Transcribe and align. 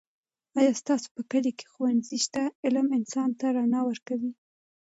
آیا 0.57 0.71
ستاسو 0.81 1.07
په 1.15 1.21
کلي 1.31 1.51
کې 1.57 1.65
ښوونځی 1.73 2.17
شته؟ 2.25 2.43
علم 2.65 2.87
انسان 2.97 3.29
ته 3.39 3.45
رڼا 3.55 3.81
ورکوي. 3.85 4.31